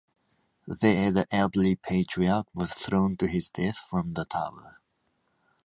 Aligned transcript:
There 0.67 1.11
the 1.11 1.27
elderly 1.29 1.75
patriarch 1.75 2.47
was 2.55 2.73
thrown 2.73 3.17
to 3.17 3.27
his 3.27 3.51
death 3.51 3.77
from 3.87 4.15
the 4.15 4.25
tower. 4.25 4.79